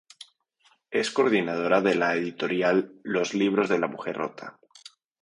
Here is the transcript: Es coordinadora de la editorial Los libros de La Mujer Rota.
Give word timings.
Es 0.89 1.11
coordinadora 1.11 1.79
de 1.79 1.93
la 1.93 2.15
editorial 2.15 2.91
Los 3.03 3.35
libros 3.35 3.69
de 3.69 3.77
La 3.77 3.87
Mujer 3.87 4.15
Rota. 4.17 4.57